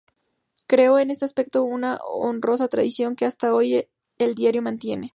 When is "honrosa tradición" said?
2.03-3.15